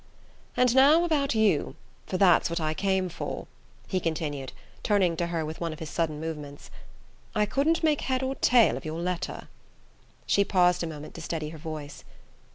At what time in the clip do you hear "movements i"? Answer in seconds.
6.19-7.45